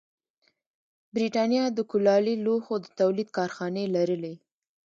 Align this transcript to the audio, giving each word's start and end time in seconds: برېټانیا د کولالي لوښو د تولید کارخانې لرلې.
برېټانیا 1.13 1.63
د 1.77 1.79
کولالي 1.91 2.35
لوښو 2.45 2.75
د 2.83 2.87
تولید 2.99 3.29
کارخانې 3.37 3.83
لرلې. 3.95 4.35